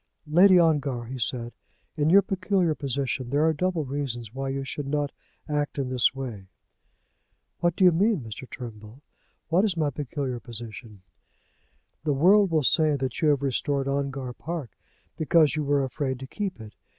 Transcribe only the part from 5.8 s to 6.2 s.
this